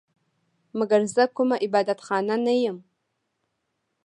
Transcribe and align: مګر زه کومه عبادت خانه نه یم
مګر 0.77 0.99
زه 1.15 1.23
کومه 1.35 1.55
عبادت 1.65 1.99
خانه 2.05 2.35
نه 2.45 2.53
یم 2.63 2.77